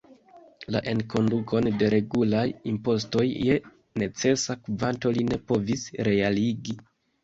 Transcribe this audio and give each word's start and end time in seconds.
La 0.75 0.79
enkondukon 0.93 1.69
de 1.83 1.91
regulaj 1.95 2.47
impostoj 2.73 3.29
je 3.29 3.61
necesa 4.07 4.61
kvanto 4.67 5.17
li 5.21 5.31
ne 5.33 5.43
povis 5.55 5.91
realigi. 6.13 6.81